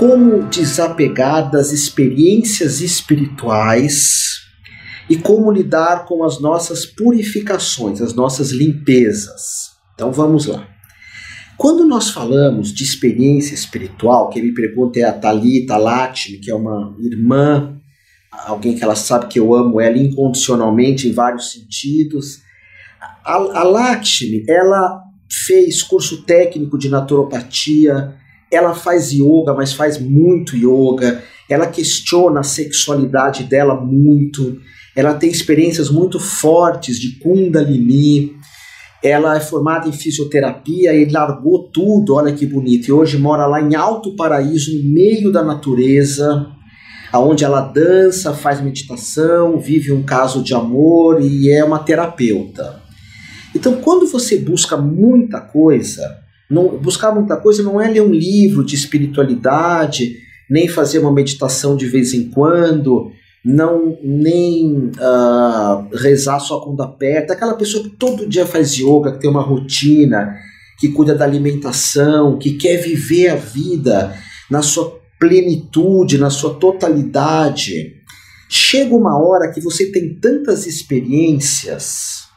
como 0.00 0.48
desapegar 0.48 1.50
das 1.50 1.72
experiências 1.72 2.80
espirituais 2.80 4.40
e 5.10 5.16
como 5.18 5.52
lidar 5.52 6.06
com 6.06 6.24
as 6.24 6.40
nossas 6.40 6.86
purificações, 6.86 8.00
as 8.00 8.14
nossas 8.14 8.50
limpezas. 8.50 9.72
Então 9.94 10.10
vamos 10.10 10.46
lá. 10.46 10.66
Quando 11.58 11.84
nós 11.84 12.08
falamos 12.08 12.72
de 12.72 12.82
experiência 12.82 13.52
espiritual, 13.52 14.30
quem 14.30 14.42
me 14.42 14.54
pergunta 14.54 14.98
é 14.98 15.02
a 15.02 15.12
Talita 15.12 15.76
Latme, 15.76 16.38
que 16.38 16.50
é 16.50 16.54
uma 16.54 16.96
irmã, 16.98 17.78
alguém 18.46 18.74
que 18.74 18.82
ela 18.82 18.96
sabe 18.96 19.26
que 19.26 19.38
eu 19.38 19.54
amo 19.54 19.82
ela 19.82 19.98
incondicionalmente 19.98 21.08
em 21.08 21.12
vários 21.12 21.52
sentidos. 21.52 22.40
A, 23.22 23.34
a 23.34 23.64
Latme, 23.64 24.46
ela 24.48 25.02
fez 25.30 25.82
curso 25.82 26.22
técnico 26.22 26.78
de 26.78 26.88
naturopatia, 26.88 28.18
ela 28.50 28.74
faz 28.74 29.12
yoga, 29.12 29.54
mas 29.54 29.72
faz 29.72 29.98
muito 29.98 30.56
yoga, 30.56 31.22
ela 31.48 31.66
questiona 31.66 32.40
a 32.40 32.44
sexualidade 32.44 33.44
dela 33.44 33.74
muito, 33.80 34.58
ela 34.94 35.14
tem 35.14 35.30
experiências 35.30 35.90
muito 35.90 36.18
fortes 36.18 36.98
de 36.98 37.18
Kundalini, 37.18 38.34
ela 39.02 39.36
é 39.36 39.40
formada 39.40 39.88
em 39.88 39.92
fisioterapia 39.92 40.92
e 40.92 41.10
largou 41.10 41.70
tudo, 41.72 42.14
olha 42.14 42.32
que 42.32 42.44
bonito, 42.44 42.88
e 42.88 42.92
hoje 42.92 43.16
mora 43.16 43.46
lá 43.46 43.60
em 43.60 43.74
Alto 43.74 44.14
Paraíso, 44.14 44.76
no 44.76 44.92
meio 44.92 45.32
da 45.32 45.42
natureza, 45.42 46.46
aonde 47.12 47.44
ela 47.44 47.60
dança, 47.60 48.34
faz 48.34 48.60
meditação, 48.60 49.58
vive 49.58 49.90
um 49.92 50.02
caso 50.02 50.42
de 50.42 50.54
amor 50.54 51.20
e 51.20 51.50
é 51.50 51.64
uma 51.64 51.78
terapeuta. 51.78 52.80
Então, 53.54 53.76
quando 53.76 54.06
você 54.06 54.38
busca 54.38 54.76
muita 54.76 55.40
coisa, 55.40 56.19
não, 56.50 56.76
buscar 56.78 57.14
muita 57.14 57.36
coisa 57.36 57.62
não 57.62 57.80
é 57.80 57.88
ler 57.88 58.02
um 58.02 58.12
livro 58.12 58.64
de 58.64 58.74
espiritualidade, 58.74 60.16
nem 60.50 60.66
fazer 60.66 60.98
uma 60.98 61.12
meditação 61.12 61.76
de 61.76 61.86
vez 61.86 62.12
em 62.12 62.28
quando, 62.28 63.12
não 63.44 63.96
nem 64.02 64.90
uh, 64.96 65.96
rezar 65.96 66.40
só 66.40 66.60
quando 66.60 66.82
aperta. 66.82 67.32
Aquela 67.32 67.54
pessoa 67.54 67.84
que 67.84 67.90
todo 67.90 68.28
dia 68.28 68.44
faz 68.44 68.74
yoga, 68.74 69.12
que 69.12 69.20
tem 69.20 69.30
uma 69.30 69.42
rotina, 69.42 70.34
que 70.78 70.88
cuida 70.88 71.14
da 71.14 71.24
alimentação, 71.24 72.36
que 72.36 72.54
quer 72.54 72.78
viver 72.78 73.28
a 73.28 73.36
vida 73.36 74.12
na 74.50 74.60
sua 74.60 74.98
plenitude, 75.20 76.18
na 76.18 76.30
sua 76.30 76.54
totalidade. 76.54 77.94
Chega 78.48 78.96
uma 78.96 79.16
hora 79.22 79.52
que 79.52 79.60
você 79.60 79.92
tem 79.92 80.14
tantas 80.14 80.66
experiências 80.66 82.29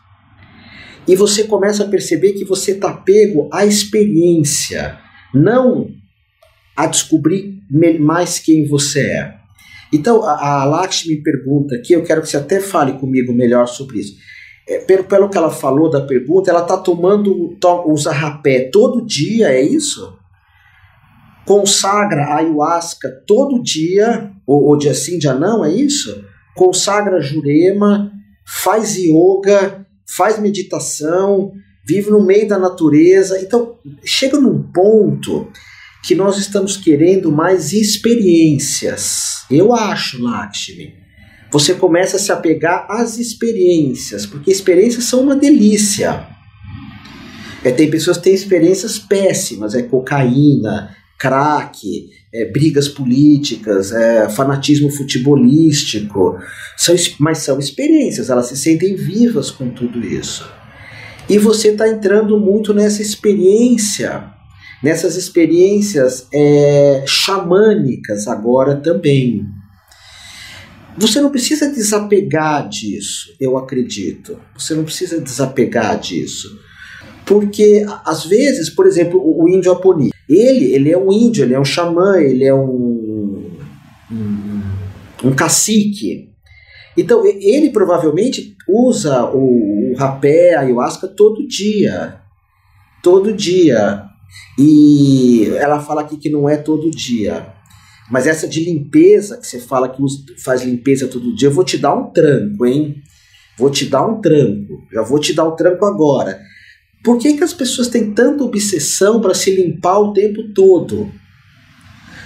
e 1.08 1.16
você 1.16 1.44
começa 1.44 1.84
a 1.84 1.88
perceber 1.88 2.34
que 2.34 2.46
você 2.46 2.72
está 2.72 2.94
pego 2.94 3.50
à 3.52 3.66
experiência, 3.66 4.98
não 5.34 5.90
a 6.76 6.88
descobrir 6.88 7.62
mais 8.00 8.40
quem 8.40 8.68
você 8.68 9.02
é. 9.02 9.44
Então, 9.92 10.24
a, 10.24 10.62
a 10.62 10.66
Lakshmi 10.66 11.22
pergunta 11.22 11.76
aqui, 11.76 11.94
eu 11.94 12.04
quero 12.04 12.22
que 12.22 12.30
você 12.30 12.38
até 12.38 12.60
fale 12.60 12.94
comigo 12.94 13.32
melhor 13.34 13.68
sobre 13.68 14.00
isso. 14.00 14.16
É, 14.68 14.80
pelo, 14.80 15.04
pelo 15.04 15.30
que 15.30 15.38
ela 15.38 15.52
falou 15.52 15.90
da 15.90 16.02
pergunta, 16.02 16.50
ela 16.50 16.62
está 16.62 16.78
tomando, 16.78 17.56
to, 17.60 17.94
rapé 18.10 18.70
todo 18.72 19.06
dia, 19.06 19.50
é 19.50 19.62
isso? 19.62 20.18
Consagra 21.46 22.24
a 22.24 22.38
ayahuasca 22.38 23.10
todo 23.28 23.62
dia, 23.62 24.32
ou, 24.48 24.64
ou 24.64 24.78
dia 24.78 24.94
sim, 24.94 25.20
dia 25.20 25.34
não, 25.34 25.64
é 25.64 25.72
isso? 25.72 26.24
Consagra 26.56 27.22
jurema, 27.22 28.12
faz 28.46 28.96
yoga, 28.98 29.86
faz 30.08 30.40
meditação, 30.40 31.54
vive 31.86 32.10
no 32.10 32.26
meio 32.26 32.48
da 32.48 32.58
natureza. 32.58 33.40
Então, 33.42 33.78
chega 34.04 34.40
num 34.40 34.62
ponto 34.62 35.50
que 36.04 36.16
nós 36.16 36.38
estamos 36.38 36.76
querendo 36.76 37.32
mais 37.32 37.72
experiências. 37.72 39.46
Eu 39.50 39.74
acho, 39.74 40.22
Lakshmi. 40.22 40.94
Você 41.52 41.76
começa 41.76 42.18
a 42.18 42.20
se 42.20 42.32
apegar 42.32 42.88
às 42.90 43.20
experiências, 43.20 44.26
porque 44.26 44.52
experiências 44.52 45.06
são 45.06 45.22
uma 45.22 45.36
delícia. 45.36 46.28
É, 47.64 47.72
tem 47.72 47.90
pessoas 47.90 48.18
que 48.18 48.24
têm 48.24 48.34
experiências 48.34 48.98
péssimas, 48.98 49.76
é 49.76 49.84
cocaína, 49.84 50.96
crack, 51.24 52.10
é, 52.34 52.52
brigas 52.52 52.90
políticas, 52.90 53.94
é, 53.94 54.28
fanatismo 54.28 54.90
futebolístico, 54.92 56.38
são, 56.76 56.94
mas 57.18 57.38
são 57.38 57.58
experiências, 57.58 58.30
elas 58.30 58.48
se 58.48 58.58
sentem 58.58 58.94
vivas 58.94 59.50
com 59.50 59.70
tudo 59.70 60.06
isso. 60.06 60.46
E 61.30 61.38
você 61.38 61.70
está 61.70 61.88
entrando 61.88 62.38
muito 62.38 62.74
nessa 62.74 63.02
experiência, 63.02 64.26
nessas 64.84 65.16
experiências 65.16 66.28
é, 66.34 67.06
xamânicas 67.08 68.28
agora 68.28 68.76
também. 68.76 69.46
Você 70.98 71.22
não 71.22 71.30
precisa 71.30 71.72
desapegar 71.72 72.68
disso, 72.68 73.34
eu 73.40 73.58
acredito. 73.58 74.38
Você 74.58 74.76
não 74.76 74.84
precisa 74.84 75.22
desapegar 75.22 75.98
disso. 75.98 76.50
Porque, 77.26 77.86
às 78.06 78.26
vezes, 78.26 78.70
por 78.70 78.86
exemplo, 78.86 79.22
o, 79.24 79.48
índio 79.48 79.72
Aponi, 79.72 80.13
ele, 80.28 80.74
ele 80.74 80.92
é 80.92 80.98
um 80.98 81.12
índio, 81.12 81.44
ele 81.44 81.54
é 81.54 81.60
um 81.60 81.66
xamã, 81.66 82.18
ele 82.18 82.46
é 82.46 82.54
um, 82.54 83.52
um, 85.24 85.34
cacique. 85.36 86.30
Então, 86.96 87.26
ele 87.26 87.72
provavelmente 87.72 88.56
usa 88.68 89.26
o, 89.26 89.92
o 89.92 89.96
rapé, 89.96 90.56
a 90.56 90.62
ayahuasca 90.62 91.08
todo 91.08 91.48
dia. 91.48 92.20
Todo 93.02 93.34
dia. 93.34 94.04
E 94.58 95.48
ela 95.58 95.80
fala 95.80 96.02
aqui 96.02 96.18
que 96.18 96.30
não 96.30 96.48
é 96.48 96.58
todo 96.58 96.92
dia. 96.92 97.48
Mas 98.10 98.28
essa 98.28 98.48
de 98.48 98.64
limpeza, 98.64 99.38
que 99.38 99.48
você 99.48 99.60
fala 99.60 99.90
que 99.90 100.02
faz 100.44 100.62
limpeza 100.62 101.08
todo 101.08 101.36
dia, 101.36 101.48
eu 101.48 101.54
vou 101.54 101.64
te 101.64 101.78
dar 101.78 101.96
um 101.96 102.12
tranco, 102.12 102.66
hein? 102.66 103.02
Vou 103.58 103.70
te 103.70 103.86
dar 103.86 104.06
um 104.06 104.22
tranco. 104.22 104.84
Já 104.92 105.02
vou 105.02 105.20
te 105.20 105.34
dar 105.34 105.46
um 105.46 105.56
tranco 105.56 105.86
agora. 105.86 106.40
Por 107.04 107.18
que, 107.18 107.34
que 107.34 107.44
as 107.44 107.54
pessoas 107.54 107.90
têm 107.90 108.14
tanta 108.14 108.46
obsessão 108.46 109.20
para 109.20 109.34
se 109.34 109.54
limpar 109.54 110.00
o 110.00 110.14
tempo 110.14 110.42
todo? 110.54 111.12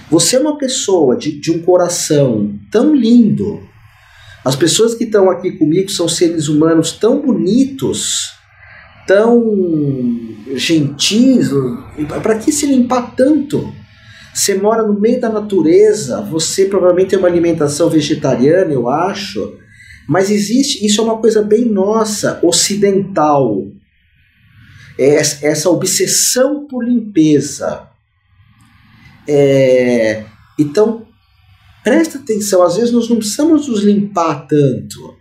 Você 0.08 0.36
é 0.36 0.38
uma 0.38 0.56
pessoa 0.56 1.16
de, 1.16 1.32
de 1.32 1.50
um 1.50 1.58
coração 1.60 2.56
tão 2.70 2.94
lindo. 2.94 3.60
As 4.44 4.54
pessoas 4.54 4.94
que 4.94 5.04
estão 5.04 5.28
aqui 5.28 5.50
comigo 5.52 5.90
são 5.90 6.08
seres 6.08 6.46
humanos 6.46 6.92
tão 6.92 7.20
bonitos, 7.20 8.30
tão 9.04 9.44
gentis. 10.54 11.50
Para 12.22 12.38
que 12.38 12.52
se 12.52 12.66
limpar 12.66 13.16
tanto? 13.16 13.74
Você 14.32 14.54
mora 14.54 14.86
no 14.86 14.98
meio 14.98 15.20
da 15.20 15.28
natureza, 15.28 16.22
você 16.22 16.66
provavelmente 16.66 17.10
tem 17.10 17.18
uma 17.18 17.26
alimentação 17.26 17.90
vegetariana, 17.90 18.72
eu 18.72 18.88
acho, 18.88 19.58
mas 20.08 20.30
existe, 20.30 20.86
isso 20.86 21.00
é 21.00 21.04
uma 21.04 21.18
coisa 21.18 21.42
bem 21.42 21.64
nossa, 21.64 22.38
ocidental 22.44 23.66
essa 24.98 25.70
obsessão 25.70 26.66
por 26.66 26.84
limpeza. 26.84 27.88
É, 29.26 30.24
então, 30.58 31.06
presta 31.84 32.18
atenção, 32.18 32.62
às 32.62 32.76
vezes 32.76 32.92
nós 32.92 33.08
não 33.08 33.18
precisamos 33.18 33.68
nos 33.68 33.82
limpar 33.82 34.46
tanto. 34.46 35.16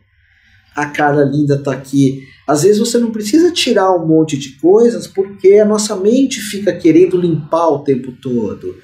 A 0.76 0.86
cara 0.88 1.24
linda 1.24 1.56
está 1.56 1.74
aqui. 1.74 2.24
Às 2.48 2.64
vezes 2.64 2.80
você 2.80 2.98
não 2.98 3.12
precisa 3.12 3.52
tirar 3.52 3.92
um 3.94 4.06
monte 4.06 4.38
de 4.38 4.58
coisas 4.60 5.06
porque 5.06 5.56
a 5.56 5.66
nossa 5.66 5.96
mente 5.96 6.40
fica 6.40 6.72
querendo 6.72 7.20
limpar 7.20 7.68
o 7.68 7.80
tempo 7.80 8.14
todo. 8.22 8.76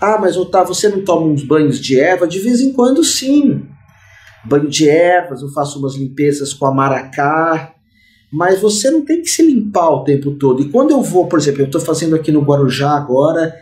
Ah, 0.00 0.18
mas 0.18 0.36
Otávio, 0.36 0.74
você 0.74 0.88
não 0.88 1.04
toma 1.04 1.26
uns 1.26 1.44
banhos 1.44 1.78
de 1.78 1.98
erva? 1.98 2.26
De 2.26 2.38
vez 2.38 2.60
em 2.60 2.72
quando, 2.72 3.04
sim. 3.04 3.62
Banho 4.44 4.68
de 4.68 4.88
ervas, 4.88 5.40
eu 5.40 5.48
faço 5.50 5.78
umas 5.78 5.94
limpezas 5.94 6.52
com 6.52 6.66
a 6.66 6.74
maracá, 6.74 7.73
mas 8.34 8.60
você 8.60 8.90
não 8.90 9.04
tem 9.04 9.22
que 9.22 9.28
se 9.28 9.46
limpar 9.46 9.90
o 9.90 10.02
tempo 10.02 10.32
todo. 10.32 10.60
E 10.60 10.68
quando 10.68 10.90
eu 10.90 11.00
vou, 11.00 11.28
por 11.28 11.38
exemplo, 11.38 11.62
eu 11.62 11.66
estou 11.66 11.80
fazendo 11.80 12.16
aqui 12.16 12.32
no 12.32 12.42
Guarujá 12.42 12.90
agora 12.90 13.54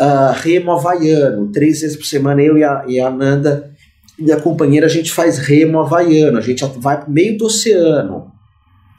uh, 0.00 0.32
remo 0.40 0.70
havaiano, 0.70 1.50
três 1.50 1.80
vezes 1.80 1.96
por 1.96 2.06
semana, 2.06 2.40
eu 2.40 2.56
e 2.56 2.62
a, 2.62 2.84
e 2.86 3.00
a 3.00 3.10
Nanda, 3.10 3.72
minha 4.16 4.40
companheira, 4.40 4.86
a 4.86 4.88
gente 4.88 5.10
faz 5.10 5.38
remo 5.38 5.80
havaiano, 5.80 6.38
a 6.38 6.40
gente 6.40 6.64
vai 6.78 7.00
para 7.00 7.08
o 7.08 7.12
meio 7.12 7.36
do 7.36 7.46
oceano. 7.46 8.30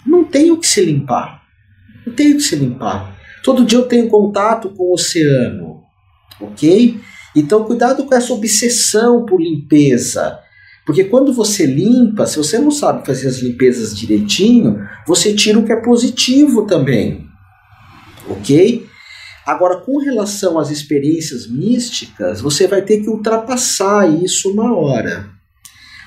Não 0.06 0.26
tenho 0.26 0.58
que 0.58 0.68
se 0.68 0.84
limpar. 0.84 1.44
Não 2.06 2.14
tenho 2.14 2.36
que 2.36 2.44
se 2.44 2.58
limpar. 2.58 3.18
Todo 3.46 3.64
dia 3.64 3.80
eu 3.80 3.88
tenho 3.88 4.10
contato 4.10 4.70
com 4.72 4.84
o 4.84 4.94
oceano, 4.94 5.82
ok? 6.42 7.00
Então, 7.34 7.64
cuidado 7.64 8.04
com 8.04 8.14
essa 8.14 8.34
obsessão 8.34 9.26
por 9.26 9.42
limpeza. 9.42 10.40
Porque 10.88 11.04
quando 11.04 11.34
você 11.34 11.66
limpa, 11.66 12.26
se 12.26 12.38
você 12.38 12.58
não 12.58 12.72
sabe 12.72 13.06
fazer 13.06 13.28
as 13.28 13.40
limpezas 13.40 13.94
direitinho, 13.94 14.80
você 15.06 15.34
tira 15.36 15.60
o 15.60 15.66
que 15.66 15.74
é 15.74 15.82
positivo 15.82 16.66
também. 16.66 17.28
Ok? 18.30 18.88
Agora, 19.46 19.82
com 19.82 19.98
relação 19.98 20.58
às 20.58 20.72
experiências 20.72 21.46
místicas, 21.46 22.40
você 22.40 22.68
vai 22.68 22.82
ter 22.82 23.02
que 23.02 23.10
ultrapassar 23.10 24.10
isso 24.24 24.50
uma 24.50 24.74
hora. 24.74 25.30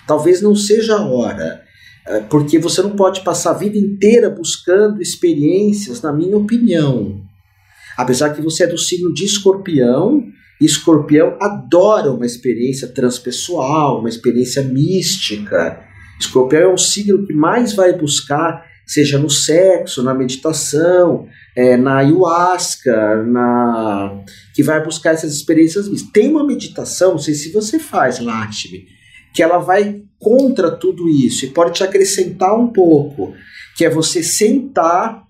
Talvez 0.06 0.40
não 0.40 0.54
seja 0.54 0.96
a 0.96 1.06
hora, 1.06 1.62
é, 2.06 2.20
porque 2.20 2.58
você 2.58 2.80
não 2.80 2.96
pode 2.96 3.20
passar 3.20 3.50
a 3.50 3.58
vida 3.58 3.76
inteira 3.76 4.30
buscando 4.30 5.02
experiências, 5.02 6.00
na 6.00 6.10
minha 6.10 6.38
opinião. 6.38 7.20
Apesar 7.98 8.30
que 8.30 8.40
você 8.40 8.64
é 8.64 8.66
do 8.66 8.78
signo 8.78 9.12
de 9.12 9.26
escorpião, 9.26 10.24
Escorpião 10.60 11.38
adora 11.40 12.12
uma 12.12 12.26
experiência 12.26 12.88
transpessoal, 12.88 14.00
uma 14.00 14.08
experiência 14.08 14.62
mística. 14.62 15.80
Escorpião 16.20 16.62
é 16.62 16.74
um 16.74 16.78
signo 16.78 17.26
que 17.26 17.32
mais 17.32 17.72
vai 17.72 17.96
buscar, 17.96 18.62
seja 18.86 19.18
no 19.18 19.30
sexo, 19.30 20.02
na 20.02 20.12
meditação, 20.12 21.26
é, 21.56 21.78
na 21.78 21.98
ayahuasca, 21.98 23.22
na 23.24 24.22
que 24.54 24.62
vai 24.62 24.84
buscar 24.84 25.12
essas 25.12 25.32
experiências 25.32 25.88
místicas. 25.88 26.12
Tem 26.12 26.28
uma 26.28 26.46
meditação, 26.46 27.12
não 27.12 27.18
sei 27.18 27.32
se 27.32 27.50
você 27.50 27.78
faz, 27.78 28.18
Lakshmi, 28.18 28.84
que 29.34 29.42
ela 29.42 29.58
vai 29.58 30.02
contra 30.18 30.70
tudo 30.70 31.08
isso 31.08 31.46
e 31.46 31.50
pode 31.50 31.72
te 31.72 31.82
acrescentar 31.82 32.54
um 32.54 32.68
pouco, 32.68 33.32
que 33.76 33.84
é 33.84 33.88
você 33.88 34.22
sentar 34.22 35.22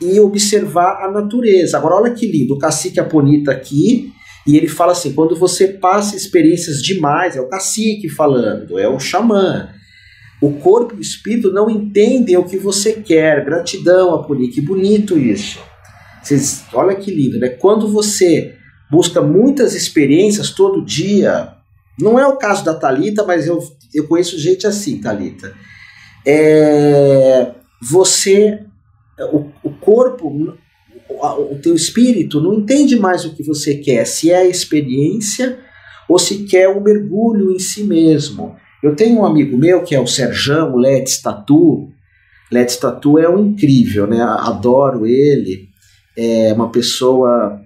e 0.00 0.18
observar 0.20 1.04
a 1.04 1.10
natureza. 1.10 1.76
Agora, 1.76 1.96
olha 1.96 2.14
que 2.14 2.26
lindo, 2.26 2.54
o 2.54 2.58
cacique 2.58 3.00
Aponita 3.00 3.50
aqui, 3.50 4.12
e 4.46 4.56
ele 4.56 4.68
fala 4.68 4.92
assim: 4.92 5.12
quando 5.12 5.36
você 5.36 5.68
passa 5.68 6.16
experiências 6.16 6.82
demais, 6.82 7.36
é 7.36 7.40
o 7.40 7.48
cacique 7.48 8.08
falando, 8.08 8.78
é 8.78 8.88
o 8.88 8.98
xamã. 8.98 9.70
O 10.40 10.52
corpo 10.52 10.94
e 10.94 10.98
o 10.98 11.00
espírito 11.00 11.52
não 11.52 11.68
entendem 11.68 12.36
o 12.36 12.44
que 12.44 12.56
você 12.56 12.92
quer. 12.92 13.44
Gratidão, 13.44 14.14
Aponi, 14.14 14.48
que 14.48 14.60
bonito 14.60 15.18
isso. 15.18 15.58
Vocês, 16.22 16.64
olha 16.72 16.94
que 16.94 17.10
lindo, 17.10 17.38
né? 17.40 17.48
Quando 17.48 17.88
você 17.88 18.54
busca 18.90 19.20
muitas 19.20 19.74
experiências 19.74 20.50
todo 20.50 20.84
dia, 20.84 21.54
não 21.98 22.18
é 22.18 22.26
o 22.26 22.36
caso 22.36 22.64
da 22.64 22.72
Talita, 22.72 23.24
mas 23.24 23.48
eu, 23.48 23.58
eu 23.92 24.06
conheço 24.06 24.38
gente 24.38 24.64
assim, 24.64 25.00
Talita. 25.00 25.52
É, 26.24 27.52
você 27.82 28.60
o, 29.26 29.50
corpo, 29.80 30.56
o, 31.08 31.56
teu 31.56 31.74
espírito 31.74 32.40
não 32.40 32.54
entende 32.54 32.96
mais 32.96 33.24
o 33.24 33.34
que 33.34 33.42
você 33.42 33.76
quer, 33.76 34.06
se 34.06 34.30
é 34.30 34.38
a 34.38 34.46
experiência 34.46 35.58
ou 36.08 36.18
se 36.18 36.44
quer 36.44 36.68
o 36.68 36.78
um 36.78 36.82
mergulho 36.82 37.52
em 37.52 37.58
si 37.58 37.84
mesmo. 37.84 38.56
Eu 38.82 38.94
tenho 38.94 39.18
um 39.18 39.24
amigo 39.24 39.56
meu 39.56 39.82
que 39.82 39.94
é 39.94 40.00
o 40.00 40.06
Serjão, 40.06 40.76
Let's 40.76 41.20
Tatu. 41.20 41.88
Let's 42.50 42.76
Tatu 42.76 43.18
é 43.18 43.28
um 43.28 43.46
incrível, 43.46 44.06
né? 44.06 44.20
Adoro 44.22 45.06
ele. 45.06 45.68
É 46.16 46.52
uma 46.52 46.70
pessoa 46.70 47.60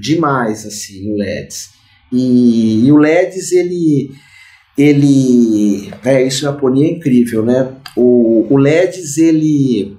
demais, 0.00 0.64
assim, 0.64 1.12
o 1.12 1.16
Leds. 1.16 1.70
E, 2.12 2.86
e 2.86 2.92
o 2.92 2.96
Leds, 2.96 3.52
ele. 3.52 4.10
ele 4.78 5.92
é, 6.04 6.26
isso 6.26 6.44
na 6.44 6.52
Pony 6.52 6.84
é 6.84 6.90
incrível, 6.92 7.44
né? 7.44 7.74
O, 7.96 8.46
o 8.48 8.56
Leds, 8.56 9.18
ele 9.18 9.96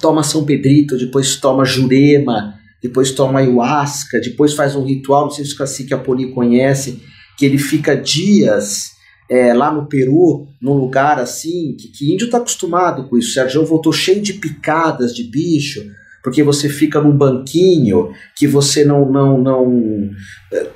toma 0.00 0.22
São 0.22 0.44
Pedrito, 0.44 0.96
depois 0.96 1.36
toma 1.36 1.64
Jurema, 1.64 2.54
depois 2.82 3.10
toma 3.10 3.38
ayahuasca, 3.38 4.20
depois 4.20 4.52
faz 4.52 4.76
um 4.76 4.84
ritual, 4.84 5.24
não 5.24 5.30
sei 5.30 5.44
se 5.44 5.54
o 5.54 5.56
cacique 5.56 5.94
Apoli 5.94 6.32
conhece, 6.32 7.00
que 7.38 7.46
ele 7.46 7.58
fica 7.58 7.96
dias 7.96 8.90
é, 9.28 9.54
lá 9.54 9.72
no 9.72 9.86
Peru, 9.86 10.46
num 10.60 10.74
lugar 10.74 11.18
assim, 11.18 11.74
que, 11.78 11.88
que 11.88 12.12
índio 12.12 12.26
está 12.26 12.38
acostumado 12.38 13.08
com 13.08 13.16
isso. 13.16 13.32
Sérgio 13.32 13.64
voltou 13.64 13.92
cheio 13.92 14.20
de 14.20 14.34
picadas 14.34 15.14
de 15.14 15.24
bicho, 15.24 15.82
porque 16.22 16.42
você 16.42 16.68
fica 16.68 17.00
num 17.00 17.16
banquinho 17.16 18.10
que 18.36 18.46
você 18.46 18.84
não 18.84 19.10
não 19.10 19.42
não 19.42 20.10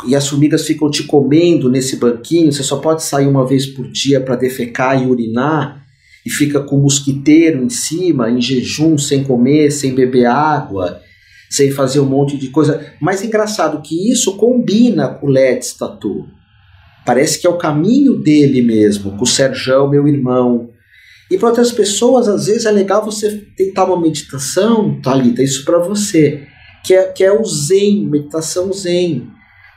e 0.07 0.15
as 0.15 0.29
formigas 0.29 0.67
ficam 0.67 0.91
te 0.91 1.05
comendo 1.05 1.71
nesse 1.71 1.97
banquinho, 1.97 2.53
você 2.53 2.63
só 2.63 2.79
pode 2.79 3.03
sair 3.03 3.27
uma 3.27 3.47
vez 3.47 3.67
por 3.67 3.91
dia 3.91 4.21
para 4.21 4.37
defecar 4.37 5.03
e 5.03 5.07
urinar 5.07 5.87
e 6.29 6.31
fica 6.31 6.61
com 6.61 6.77
o 6.77 6.83
mosquiteiro 6.83 7.65
em 7.65 7.71
cima, 7.71 8.31
em 8.31 8.39
jejum, 8.39 8.99
sem 8.99 9.25
comer, 9.25 9.71
sem 9.71 9.95
beber 9.95 10.27
água, 10.27 11.01
sem 11.49 11.71
fazer 11.71 12.01
um 12.01 12.05
monte 12.05 12.37
de 12.37 12.49
coisa. 12.49 12.93
Mas 13.01 13.25
engraçado 13.25 13.81
que 13.81 14.13
isso 14.13 14.37
combina 14.37 15.09
com 15.09 15.27
o 15.27 15.31
Let's 15.31 15.73
Tatu. 15.73 16.27
Parece 17.07 17.41
que 17.41 17.47
é 17.47 17.51
o 17.51 17.57
caminho 17.57 18.19
dele 18.19 18.61
mesmo, 18.61 19.17
com 19.17 19.23
o 19.23 19.27
Serjão, 19.27 19.89
meu 19.89 20.07
irmão. 20.07 20.69
E 21.31 21.39
para 21.39 21.49
outras 21.49 21.73
pessoas, 21.73 22.29
às 22.29 22.45
vezes 22.45 22.67
é 22.67 22.71
legal 22.71 23.03
você 23.03 23.47
tentar 23.57 23.87
uma 23.87 23.99
meditação, 23.99 25.01
Thalita, 25.01 25.43
isso 25.43 25.65
para 25.65 25.79
você, 25.79 26.47
que 26.85 26.93
é, 26.93 27.05
que 27.05 27.25
é 27.25 27.33
o 27.33 27.43
Zen, 27.43 28.05
meditação 28.05 28.71
Zen, 28.71 29.29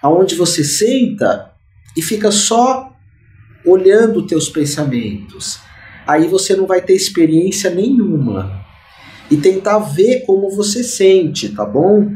aonde 0.04 0.36
você 0.36 0.65
senta 0.65 1.50
e 1.95 2.01
fica 2.01 2.30
só 2.30 2.92
olhando 3.65 4.27
teus 4.27 4.50
pensamentos 4.50 5.70
aí 6.12 6.28
você 6.28 6.56
não 6.56 6.68
vai 6.68 6.81
ter 6.81 6.94
experiência 6.94 7.69
nenhuma. 7.69 8.62
E 9.30 9.38
tentar 9.38 9.80
ver 9.80 10.25
como 10.25 10.50
você 10.50 10.84
sente, 10.84 11.50
tá 11.50 11.66
bom? 11.66 12.12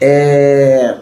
É... 0.00 0.98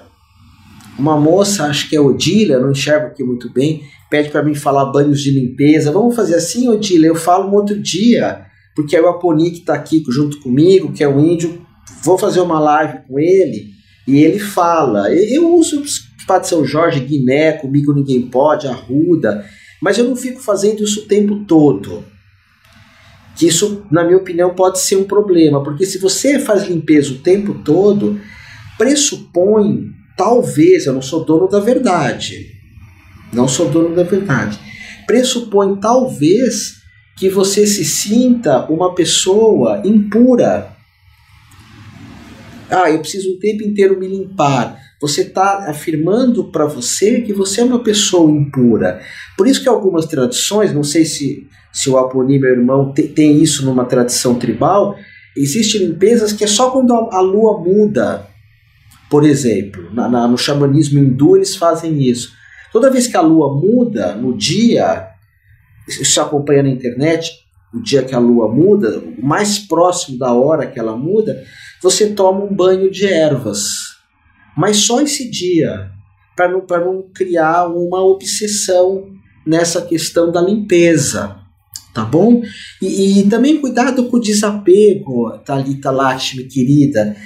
Uma 0.98 1.16
moça, 1.16 1.64
acho 1.64 1.88
que 1.88 1.96
é 1.96 2.00
Odília, 2.00 2.58
não 2.58 2.72
enxergo 2.72 3.06
aqui 3.06 3.22
muito 3.22 3.52
bem, 3.52 3.82
pede 4.10 4.30
para 4.30 4.42
mim 4.42 4.54
falar 4.54 4.86
banhos 4.86 5.20
de 5.20 5.30
limpeza. 5.30 5.92
Vamos 5.92 6.16
fazer 6.16 6.34
assim, 6.34 6.68
Odília? 6.68 7.08
Eu 7.08 7.14
falo 7.14 7.48
um 7.48 7.54
outro 7.54 7.78
dia, 7.80 8.46
porque 8.74 8.96
é 8.96 9.00
o 9.00 9.08
Aponi 9.08 9.50
que 9.50 9.58
está 9.58 9.74
aqui 9.74 10.02
junto 10.08 10.40
comigo, 10.40 10.92
que 10.92 11.04
é 11.04 11.08
o 11.08 11.20
índio. 11.20 11.60
Vou 12.02 12.18
fazer 12.18 12.40
uma 12.40 12.58
live 12.58 13.00
com 13.06 13.18
ele 13.18 13.66
e 14.06 14.18
ele 14.18 14.40
fala. 14.40 15.12
Eu 15.12 15.54
uso 15.54 15.82
o 15.82 16.26
Padre 16.26 16.48
São 16.48 16.64
Jorge, 16.64 17.00
Guiné, 17.00 17.52
comigo 17.52 17.92
ninguém 17.92 18.22
pode, 18.22 18.66
Arruda, 18.66 19.44
mas 19.80 19.98
eu 19.98 20.04
não 20.04 20.16
fico 20.16 20.40
fazendo 20.40 20.82
isso 20.82 21.00
o 21.00 21.06
tempo 21.06 21.44
todo 21.46 22.04
que 23.38 23.46
isso, 23.46 23.84
na 23.88 24.02
minha 24.02 24.16
opinião, 24.16 24.52
pode 24.52 24.80
ser 24.80 24.96
um 24.96 25.04
problema, 25.04 25.62
porque 25.62 25.86
se 25.86 25.96
você 25.98 26.40
faz 26.40 26.64
limpeza 26.64 27.12
o 27.12 27.18
tempo 27.18 27.54
todo, 27.64 28.20
pressupõe, 28.76 29.92
talvez, 30.16 30.86
eu 30.86 30.92
não 30.92 31.00
sou 31.00 31.24
dono 31.24 31.46
da 31.46 31.60
verdade, 31.60 32.50
não 33.32 33.46
sou 33.46 33.70
dono 33.70 33.94
da 33.94 34.02
verdade, 34.02 34.58
pressupõe 35.06 35.76
talvez 35.76 36.78
que 37.16 37.28
você 37.28 37.64
se 37.64 37.84
sinta 37.84 38.66
uma 38.66 38.92
pessoa 38.92 39.82
impura. 39.84 40.76
Ah, 42.68 42.90
eu 42.90 42.98
preciso 42.98 43.34
o 43.34 43.38
tempo 43.38 43.62
inteiro 43.62 43.98
me 43.98 44.08
limpar. 44.08 44.76
Você 45.00 45.22
está 45.22 45.70
afirmando 45.70 46.50
para 46.50 46.66
você 46.66 47.20
que 47.20 47.32
você 47.32 47.60
é 47.60 47.64
uma 47.64 47.82
pessoa 47.82 48.30
impura. 48.30 49.00
Por 49.36 49.46
isso 49.46 49.62
que 49.62 49.68
algumas 49.68 50.06
tradições, 50.06 50.74
não 50.74 50.82
sei 50.82 51.04
se 51.04 51.46
se 51.72 51.90
o 51.90 51.98
Aponi, 51.98 52.38
meu 52.38 52.50
irmão, 52.50 52.92
te, 52.92 53.02
tem 53.02 53.42
isso 53.42 53.64
numa 53.64 53.84
tradição 53.84 54.38
tribal, 54.38 54.96
existem 55.36 55.82
limpezas 55.82 56.32
que 56.32 56.44
é 56.44 56.46
só 56.46 56.70
quando 56.70 56.92
a, 56.92 57.16
a 57.16 57.20
lua 57.20 57.60
muda. 57.60 58.26
Por 59.10 59.24
exemplo, 59.24 59.92
na, 59.92 60.08
na, 60.08 60.28
no 60.28 60.36
xamanismo 60.36 60.98
hindu 60.98 61.36
eles 61.36 61.56
fazem 61.56 62.02
isso. 62.02 62.32
Toda 62.72 62.90
vez 62.90 63.06
que 63.06 63.16
a 63.16 63.20
lua 63.20 63.54
muda 63.54 64.14
no 64.14 64.36
dia, 64.36 65.08
isso 65.88 66.20
acompanha 66.20 66.62
na 66.62 66.68
internet, 66.68 67.30
o 67.72 67.80
dia 67.80 68.02
que 68.02 68.14
a 68.14 68.18
lua 68.18 68.52
muda, 68.52 68.98
o 68.98 69.24
mais 69.24 69.58
próximo 69.58 70.18
da 70.18 70.32
hora 70.32 70.66
que 70.66 70.78
ela 70.78 70.96
muda, 70.96 71.42
você 71.82 72.10
toma 72.10 72.44
um 72.44 72.54
banho 72.54 72.90
de 72.90 73.06
ervas. 73.06 73.68
Mas 74.56 74.78
só 74.78 75.00
esse 75.00 75.30
dia, 75.30 75.90
para 76.36 76.50
não, 76.50 76.64
não 76.66 77.02
criar 77.14 77.66
uma 77.68 78.02
obsessão 78.02 79.06
nessa 79.46 79.80
questão 79.80 80.30
da 80.30 80.40
limpeza 80.40 81.47
tá 81.98 82.04
bom? 82.04 82.42
E, 82.80 83.20
e, 83.20 83.28
também 83.28 83.60
cuidado 83.60 84.04
com 84.04 84.18
o 84.18 84.20
desapego, 84.20 85.36
Thalita 85.44 85.90
Lakshmi, 85.90 86.44
querida. 86.44 87.16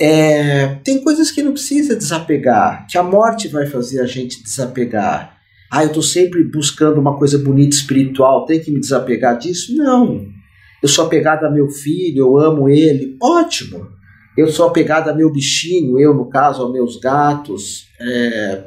É, 0.00 0.76
tem 0.82 1.04
coisas 1.04 1.30
que 1.30 1.42
não 1.42 1.52
precisa 1.52 1.94
desapegar, 1.94 2.86
que 2.88 2.96
a 2.96 3.02
morte 3.02 3.46
vai 3.46 3.66
fazer 3.66 4.00
a 4.00 4.06
gente 4.06 4.42
desapegar. 4.42 5.36
Ah, 5.70 5.82
eu 5.82 5.88
estou 5.88 6.02
sempre 6.02 6.42
buscando 6.44 6.98
uma 6.98 7.18
coisa 7.18 7.36
bonita 7.36 7.76
espiritual, 7.76 8.46
tem 8.46 8.58
que 8.58 8.70
me 8.70 8.80
desapegar 8.80 9.38
disso? 9.38 9.76
Não. 9.76 10.26
Eu 10.82 10.88
sou 10.88 11.04
apegado 11.04 11.44
a 11.44 11.50
meu 11.50 11.68
filho, 11.68 12.20
eu 12.20 12.38
amo 12.38 12.70
ele, 12.70 13.18
ótimo. 13.22 13.86
Eu 14.36 14.48
sou 14.48 14.66
apegado 14.66 15.10
a 15.10 15.14
meu 15.14 15.30
bichinho, 15.30 15.98
eu, 16.00 16.14
no 16.14 16.30
caso, 16.30 16.62
aos 16.62 16.72
meus 16.72 16.98
gatos. 16.98 17.86
É, 18.00 18.64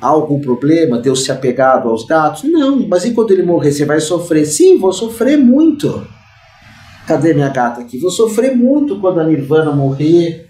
Há 0.00 0.06
algum 0.06 0.40
problema 0.40 0.98
Deus 0.98 1.24
se 1.24 1.32
apegado 1.32 1.88
aos 1.88 2.04
gatos? 2.04 2.44
Não, 2.44 2.86
mas 2.88 3.04
e 3.04 3.12
quando 3.12 3.32
ele 3.32 3.42
morrer, 3.42 3.72
você 3.72 3.84
vai 3.84 4.00
sofrer? 4.00 4.46
Sim, 4.46 4.78
vou 4.78 4.92
sofrer 4.92 5.36
muito. 5.36 6.06
Cadê 7.06 7.34
minha 7.34 7.48
gata 7.48 7.80
aqui? 7.80 7.98
Vou 7.98 8.10
sofrer 8.10 8.54
muito 8.54 9.00
quando 9.00 9.20
a 9.20 9.24
Nirvana 9.24 9.72
morrer, 9.72 10.48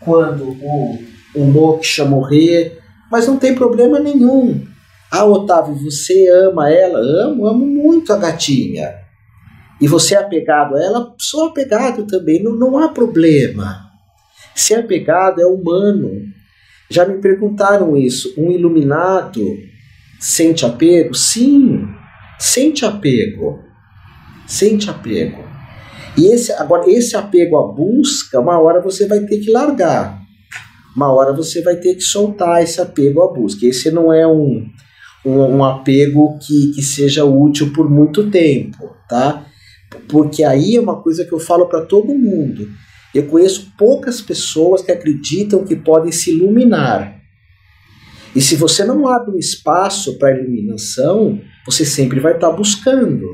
quando 0.00 0.44
o, 0.44 0.98
o 1.34 1.44
Moksha 1.44 2.04
morrer, 2.04 2.78
mas 3.10 3.26
não 3.26 3.36
tem 3.36 3.54
problema 3.54 3.98
nenhum. 3.98 4.64
Ah, 5.10 5.24
Otávio, 5.24 5.74
você 5.74 6.28
ama 6.28 6.70
ela? 6.70 6.98
Amo, 6.98 7.46
amo 7.46 7.66
muito 7.66 8.12
a 8.12 8.16
gatinha. 8.16 8.94
E 9.80 9.86
você 9.86 10.14
é 10.14 10.18
apegado 10.18 10.74
a 10.74 10.82
ela? 10.82 11.14
Sou 11.18 11.46
apegado 11.46 12.06
também, 12.06 12.42
não, 12.42 12.54
não 12.54 12.78
há 12.78 12.88
problema. 12.88 13.90
Ser 14.54 14.76
apegado 14.76 15.40
é 15.40 15.46
humano. 15.46 16.22
Já 16.90 17.04
me 17.06 17.18
perguntaram 17.18 17.96
isso. 17.96 18.34
Um 18.38 18.50
iluminado 18.50 19.40
sente 20.20 20.64
apego? 20.64 21.14
Sim, 21.14 21.86
sente 22.38 22.84
apego. 22.84 23.60
Sente 24.46 24.88
apego. 24.88 25.44
E 26.16 26.26
esse, 26.26 26.52
agora, 26.52 26.88
esse 26.90 27.16
apego 27.16 27.58
à 27.58 27.66
busca, 27.66 28.40
uma 28.40 28.58
hora 28.58 28.80
você 28.80 29.06
vai 29.06 29.20
ter 29.20 29.38
que 29.38 29.50
largar. 29.50 30.22
uma 30.94 31.12
hora 31.12 31.32
você 31.32 31.60
vai 31.60 31.76
ter 31.76 31.94
que 31.94 32.00
soltar 32.00 32.62
esse 32.62 32.80
apego 32.80 33.22
à 33.22 33.32
busca. 33.32 33.66
Esse 33.66 33.90
não 33.90 34.12
é 34.12 34.26
um, 34.26 34.66
um, 35.24 35.40
um 35.56 35.64
apego 35.64 36.38
que, 36.38 36.72
que 36.72 36.82
seja 36.82 37.24
útil 37.24 37.72
por 37.72 37.90
muito 37.90 38.30
tempo, 38.30 38.96
tá? 39.08 39.44
Porque 40.08 40.42
aí 40.42 40.76
é 40.76 40.80
uma 40.80 41.02
coisa 41.02 41.24
que 41.24 41.32
eu 41.32 41.38
falo 41.38 41.66
para 41.66 41.84
todo 41.84 42.14
mundo. 42.14 42.68
Eu 43.16 43.28
conheço 43.28 43.72
poucas 43.78 44.20
pessoas 44.20 44.82
que 44.82 44.92
acreditam 44.92 45.64
que 45.64 45.74
podem 45.74 46.12
se 46.12 46.30
iluminar. 46.32 47.18
E 48.34 48.42
se 48.42 48.56
você 48.56 48.84
não 48.84 49.08
abre 49.08 49.34
um 49.34 49.38
espaço 49.38 50.18
para 50.18 50.38
iluminação, 50.38 51.40
você 51.64 51.86
sempre 51.86 52.20
vai 52.20 52.34
estar 52.34 52.50
tá 52.50 52.54
buscando. 52.54 53.26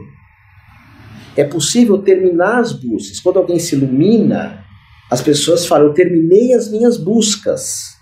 É 1.36 1.42
possível 1.42 1.98
terminar 1.98 2.60
as 2.60 2.72
buscas. 2.72 3.18
Quando 3.18 3.38
alguém 3.38 3.58
se 3.58 3.74
ilumina, 3.74 4.64
as 5.10 5.20
pessoas 5.20 5.66
falam: 5.66 5.88
Eu 5.88 5.94
terminei 5.94 6.54
as 6.54 6.70
minhas 6.70 6.96
buscas. 6.96 7.96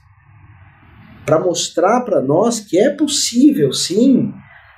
Para 1.24 1.40
mostrar 1.40 2.02
para 2.02 2.20
nós 2.20 2.60
que 2.60 2.78
é 2.78 2.90
possível, 2.90 3.72
sim, 3.72 4.34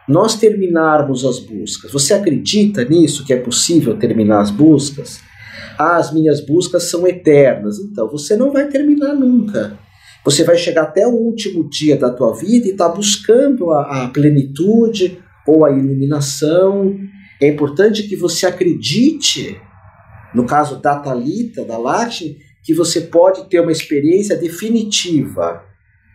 nós 0.08 0.36
terminarmos 0.36 1.24
as 1.24 1.40
buscas. 1.40 1.90
Você 1.90 2.14
acredita 2.14 2.84
nisso, 2.84 3.24
que 3.24 3.32
é 3.32 3.40
possível 3.40 3.96
terminar 3.96 4.40
as 4.40 4.52
buscas? 4.52 5.20
As 5.82 6.12
minhas 6.12 6.40
buscas 6.40 6.84
são 6.84 7.06
eternas. 7.06 7.78
Então, 7.78 8.08
você 8.08 8.36
não 8.36 8.52
vai 8.52 8.68
terminar 8.68 9.14
nunca. 9.14 9.78
Você 10.24 10.44
vai 10.44 10.56
chegar 10.56 10.82
até 10.82 11.06
o 11.06 11.10
último 11.10 11.68
dia 11.68 11.96
da 11.96 12.10
tua 12.10 12.34
vida 12.34 12.68
e 12.68 12.70
estar 12.70 12.88
tá 12.88 12.94
buscando 12.94 13.70
a, 13.72 14.04
a 14.04 14.08
plenitude 14.08 15.18
ou 15.46 15.64
a 15.64 15.70
iluminação. 15.70 16.96
É 17.40 17.48
importante 17.48 18.04
que 18.04 18.14
você 18.14 18.46
acredite, 18.46 19.60
no 20.32 20.46
caso 20.46 20.80
da 20.80 20.98
Talita, 21.00 21.64
da 21.64 21.76
Lakshmi, 21.76 22.36
que 22.62 22.72
você 22.72 23.00
pode 23.00 23.48
ter 23.48 23.60
uma 23.60 23.72
experiência 23.72 24.36
definitiva, 24.36 25.64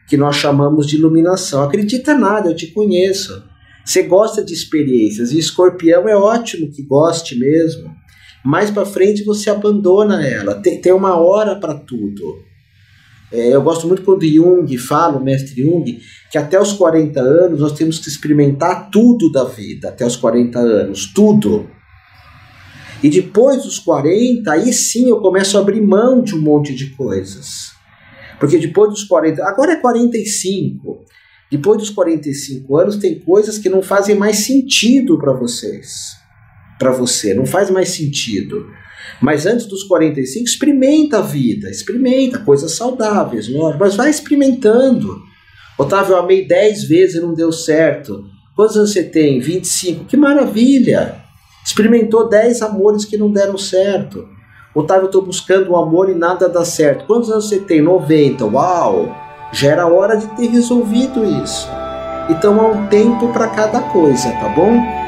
que 0.07 0.15
nós 0.15 0.37
chamamos 0.37 0.87
de 0.87 0.95
iluminação. 0.95 1.63
Acredita 1.63 2.15
nada, 2.15 2.49
eu 2.49 2.55
te 2.55 2.67
conheço. 2.67 3.43
Você 3.85 4.03
gosta 4.03 4.43
de 4.43 4.53
experiências 4.53 5.31
e 5.31 5.39
escorpião 5.39 6.07
é 6.07 6.15
ótimo 6.15 6.71
que 6.71 6.83
goste 6.83 7.37
mesmo. 7.37 7.93
Mais 8.47 8.71
para 8.71 8.85
frente 8.85 9.25
você 9.25 9.49
abandona 9.49 10.25
ela. 10.25 10.55
Tem, 10.55 10.79
tem 10.79 10.93
uma 10.93 11.17
hora 11.17 11.57
para 11.57 11.73
tudo. 11.73 12.41
É, 13.29 13.53
eu 13.53 13.61
gosto 13.61 13.85
muito 13.85 14.03
quando 14.03 14.25
Jung 14.25 14.77
fala, 14.77 15.17
o 15.17 15.21
mestre 15.21 15.61
Jung, 15.61 15.99
que 16.31 16.37
até 16.37 16.57
os 16.57 16.71
40 16.71 17.19
anos 17.19 17.59
nós 17.59 17.73
temos 17.73 17.99
que 17.99 18.07
experimentar 18.07 18.89
tudo 18.89 19.29
da 19.29 19.43
vida, 19.43 19.89
até 19.89 20.05
os 20.05 20.15
40 20.15 20.57
anos, 20.59 21.11
tudo. 21.13 21.69
E 23.03 23.09
depois 23.09 23.63
dos 23.63 23.79
40, 23.79 24.49
aí 24.49 24.71
sim 24.71 25.09
eu 25.09 25.19
começo 25.19 25.57
a 25.57 25.59
abrir 25.59 25.81
mão 25.81 26.23
de 26.23 26.33
um 26.33 26.39
monte 26.39 26.73
de 26.73 26.91
coisas. 26.91 27.73
Porque 28.39 28.57
depois 28.57 28.91
dos 28.91 29.03
40, 29.03 29.43
agora 29.43 29.73
é 29.73 29.75
45. 29.75 31.03
Depois 31.51 31.79
dos 31.79 31.89
45 31.89 32.77
anos, 32.77 32.95
tem 32.95 33.19
coisas 33.19 33.57
que 33.57 33.67
não 33.67 33.81
fazem 33.81 34.15
mais 34.15 34.37
sentido 34.37 35.19
para 35.19 35.33
vocês. 35.33 36.15
Para 36.77 36.91
você, 36.91 37.33
não 37.33 37.45
faz 37.45 37.69
mais 37.69 37.89
sentido. 37.89 38.67
Mas 39.21 39.45
antes 39.45 39.65
dos 39.65 39.83
45, 39.83 40.45
experimenta 40.45 41.19
a 41.19 41.21
vida, 41.21 41.69
experimenta 41.69 42.39
coisas 42.39 42.73
saudáveis, 42.73 43.49
lógico, 43.49 43.79
mas 43.79 43.95
vai 43.95 44.09
experimentando. 44.09 45.21
Otávio, 45.77 46.13
eu 46.13 46.19
amei 46.19 46.47
10 46.47 46.83
vezes 46.83 47.15
e 47.15 47.19
não 47.19 47.33
deu 47.33 47.51
certo. 47.51 48.25
Quantos 48.55 48.75
anos 48.75 48.91
você 48.91 49.03
tem? 49.03 49.39
25. 49.39 50.05
Que 50.05 50.17
maravilha! 50.17 51.15
Experimentou 51.65 52.27
10 52.27 52.61
amores 52.61 53.05
que 53.05 53.17
não 53.17 53.31
deram 53.31 53.57
certo. 53.57 54.27
Otávio, 54.73 55.03
eu 55.03 55.07
estou 55.07 55.21
buscando 55.21 55.71
um 55.71 55.77
amor 55.77 56.09
e 56.09 56.15
nada 56.15 56.47
dá 56.47 56.63
certo. 56.63 57.05
Quantos 57.05 57.29
anos 57.29 57.49
você 57.49 57.59
tem? 57.59 57.81
90. 57.81 58.45
Uau! 58.45 59.15
Já 59.51 59.71
era 59.71 59.87
hora 59.87 60.15
de 60.15 60.27
ter 60.35 60.47
resolvido 60.47 61.23
isso. 61.43 61.67
Então 62.29 62.59
há 62.59 62.67
um 62.67 62.87
tempo 62.87 63.31
para 63.31 63.47
cada 63.47 63.79
coisa, 63.81 64.29
tá 64.31 64.49
bom? 64.49 65.06